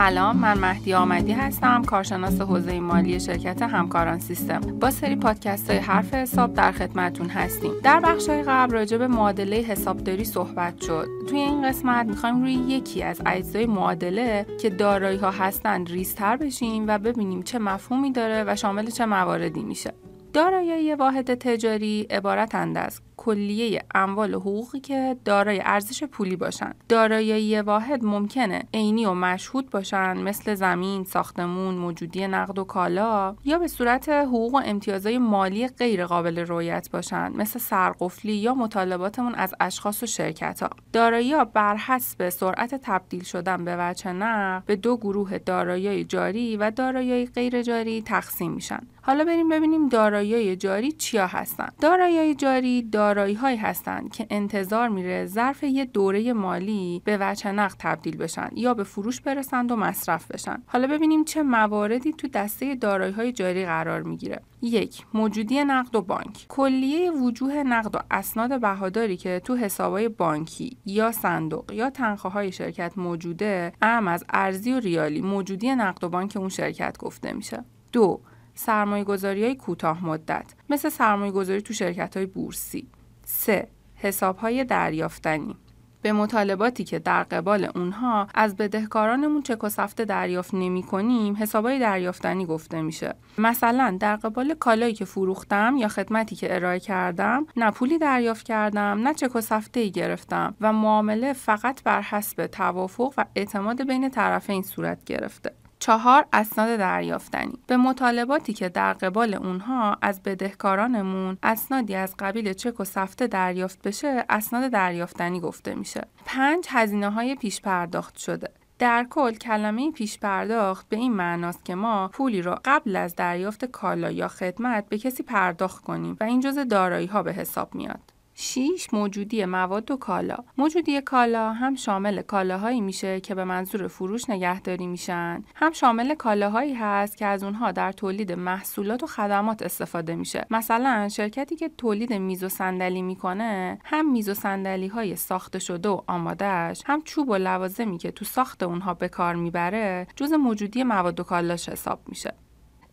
[0.00, 4.60] سلام من مهدی آمدی هستم کارشناس حوزه مالی شرکت همکاران سیستم.
[4.60, 7.72] با سری پادکست های حرف حساب در خدمتون هستیم.
[7.82, 11.06] در بخش های قبل راجع به معادله حسابداری صحبت شد.
[11.28, 16.84] توی این قسمت می‌خوایم روی یکی از اجزای معادله که دارایی ها هستند ریزتر بشیم
[16.88, 19.92] و ببینیم چه مفهومی داره و شامل چه مواردی میشه.
[20.32, 26.84] دارایی واحد تجاری عبارتند از کلیه اموال و حقوقی که دارای ارزش پولی باشند.
[26.88, 33.58] دارایی واحد ممکنه عینی و مشهود باشند مثل زمین، ساختمون، موجودی نقد و کالا یا
[33.58, 39.54] به صورت حقوق و امتیازهای مالی غیر قابل رویت باشند مثل سرقفلی یا مطالباتمون از
[39.60, 40.70] اشخاص و شرکت ها.
[40.92, 46.56] دارایی ها بر حسب سرعت تبدیل شدن به وجه نقد به دو گروه دارایی جاری
[46.56, 48.80] و دارایی غیر جاری تقسیم میشن.
[49.02, 51.68] حالا بریم ببینیم دارایی جاری چیا هستن.
[51.80, 57.76] دارایی جاری دارایی هایی هستند که انتظار میره ظرف یه دوره مالی به وجه نقد
[57.78, 60.62] تبدیل بشن یا به فروش برسند و مصرف بشن.
[60.66, 64.42] حالا ببینیم چه مواردی تو دسته دارایی های جاری قرار می‌گیره.
[64.62, 66.46] یک موجودی نقد و بانک.
[66.48, 71.92] کلیه وجوه نقد و اسناد بهاداری که تو حسابهای بانکی یا صندوق یا
[72.24, 77.32] های شرکت موجوده اهم از ارزی و ریالی موجودی نقد و بانک اون شرکت گفته
[77.32, 77.64] میشه.
[77.92, 78.20] دو
[78.54, 82.88] سرمایه گذاری های کوتاه مدت مثل سرمایه گذاری تو شرکت های بورسی.
[83.30, 83.68] 3.
[83.94, 85.56] حسابهای دریافتنی
[86.02, 91.78] به مطالباتی که در قبال اونها از بدهکارانمون چک و سفته دریافت نمی کنیم حسابهای
[91.78, 97.70] دریافتنی گفته میشه مثلا در قبال کالایی که فروختم یا خدمتی که ارائه کردم نه
[97.70, 103.24] پولی دریافت کردم نه چک و سفته گرفتم و معامله فقط بر حسب توافق و
[103.34, 107.58] اعتماد بین طرفین صورت گرفته چهار اسناد دریافتنی.
[107.66, 113.82] به مطالباتی که در قبال اونها از بدهکارانمون اسنادی از قبیل چک و سفته دریافت
[113.82, 116.06] بشه اسناد دریافتنی گفته میشه.
[116.24, 118.50] پنج هزینه های پیش پرداخت شده.
[118.78, 123.64] در کل کلمه پیش پرداخت به این معناست که ما پولی را قبل از دریافت
[123.64, 128.12] کالا یا خدمت به کسی پرداخت کنیم و این جزء دارایی ها به حساب میاد.
[128.42, 130.36] 6 موجودی مواد و کالا.
[130.58, 135.44] موجودی کالا هم شامل کالاهایی میشه که به منظور فروش نگهداری میشن.
[135.54, 140.46] هم شامل کالاهایی هست که از اونها در تولید محصولات و خدمات استفاده میشه.
[140.50, 145.88] مثلا شرکتی که تولید میز و صندلی می‌کنه هم میز و صندلی های ساخته شده
[145.88, 150.84] و آمادهش هم چوب و لوازمی که تو ساخت اونها به کار می‌بره جز موجودی
[150.84, 152.34] مواد و کالاش حساب میشه.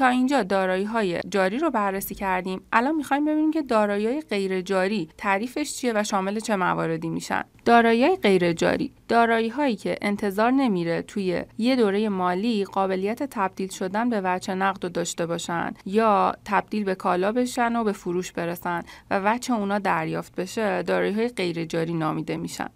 [0.00, 2.60] تا اینجا دارایی های جاری رو بررسی کردیم.
[2.72, 7.42] الان می‌خوایم ببینیم که دارایی های غیر جاری تعریفش چیه و شامل چه مواردی میشن.
[7.64, 14.10] دارایی غیر جاری دارایی هایی که انتظار نمیره توی یه دوره مالی قابلیت تبدیل شدن
[14.10, 18.82] به وجه نقد رو داشته باشن یا تبدیل به کالا بشن و به فروش برسن
[19.10, 22.68] و وجه اونا دریافت بشه دارایی های غیر جاری نامیده میشن.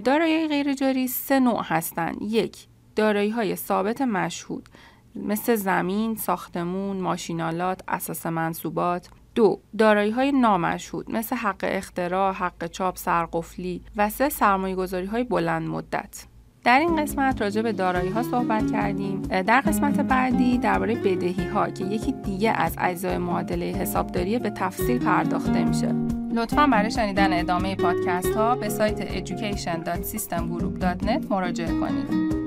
[0.00, 2.12] دارایی غیر جاری سه نوع هستن.
[2.20, 2.66] یک
[2.96, 4.68] دارایی های ثابت مشهود.
[5.14, 9.08] مثل زمین، ساختمون، ماشینالات، اساس منصوبات.
[9.34, 15.24] دو دارایی های نامشهود مثل حق اختراع، حق چاپ، سرقفلی و سه سرمایه گذاری های
[15.24, 16.26] بلند مدت.
[16.64, 19.22] در این قسمت راجع به دارایی ها صحبت کردیم.
[19.22, 24.98] در قسمت بعدی درباره بدهی ها که یکی دیگه از اجزای معادله حسابداری به تفصیل
[24.98, 25.94] پرداخته میشه.
[26.34, 32.39] لطفا برای شنیدن ادامه پادکست ها به سایت education.systemgroup.net مراجعه کنید.